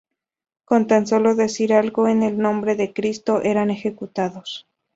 [0.65, 4.65] Con tan sólo decir algo en el nombre de Cristo, eran ejecutados.